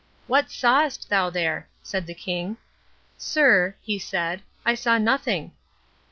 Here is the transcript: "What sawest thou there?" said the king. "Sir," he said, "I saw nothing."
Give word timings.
"What 0.25 0.49
sawest 0.49 1.09
thou 1.09 1.29
there?" 1.29 1.69
said 1.83 2.07
the 2.07 2.15
king. 2.15 2.57
"Sir," 3.19 3.75
he 3.83 3.99
said, 3.99 4.41
"I 4.65 4.73
saw 4.73 4.97
nothing." 4.97 5.51